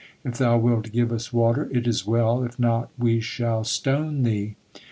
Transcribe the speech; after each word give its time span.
If 0.23 0.39
thou 0.39 0.57
wilt 0.57 0.91
give 0.91 1.11
us 1.11 1.31
water, 1.31 1.69
it 1.71 1.85
is 1.85 2.07
well, 2.07 2.43
if 2.43 2.57
not, 2.57 2.89
we 2.97 3.19
shall 3.19 3.63
stone 3.63 4.23
thee." 4.23 4.55